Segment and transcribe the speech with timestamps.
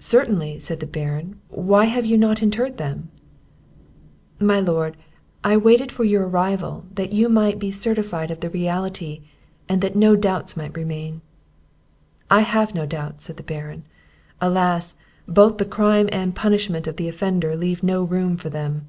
[0.00, 3.12] "Certainly," said the Baron; "why have you not interred them?"
[4.40, 4.96] "My lord,
[5.44, 9.20] I waited for your arrival, that you might be certified of the reality,
[9.68, 11.20] and that no doubts might remain."
[12.28, 13.84] "I have no doubts," said the Baron;
[14.40, 14.96] "Alas!
[15.28, 18.88] both the crime and punishment of the offender leave no room for them!"